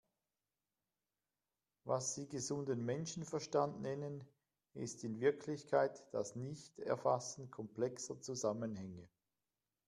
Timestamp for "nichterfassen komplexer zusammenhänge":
6.35-9.07